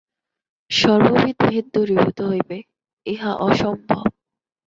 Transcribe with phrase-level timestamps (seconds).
[0.71, 2.57] সর্ববিধ ভেদ দূরীভূত হইবে,
[3.05, 4.05] ইহা অসম্ভব।